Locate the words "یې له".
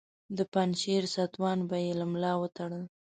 1.85-2.05